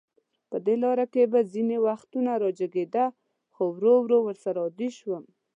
[0.49, 3.05] په لاره کې به ځینې وختونه راجګېده،
[3.53, 5.23] خو ورو ورو ورسره عادي شوم.